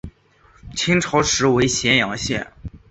[0.75, 2.51] 秦朝时为咸阳县。